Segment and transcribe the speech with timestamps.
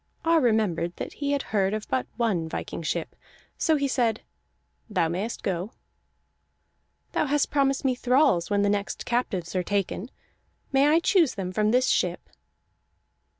[0.25, 3.15] Ar remembered that he had heard of but one viking ship,
[3.55, 4.21] so he said:
[4.89, 5.73] "Thou mayest go."
[7.11, 10.09] "Thou hast promised me thralls when the next captives are taken.
[10.71, 12.31] May I choose them from this ship?"